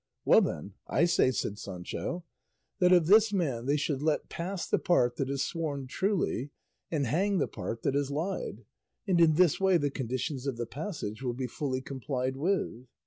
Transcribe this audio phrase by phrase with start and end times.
[0.25, 2.23] "Well then I say," said Sancho,
[2.79, 6.49] "that of this man they should let pass the part that has sworn truly,
[6.89, 8.65] and hang the part that has lied;
[9.05, 12.87] and in this way the conditions of the passage will be fully complied with."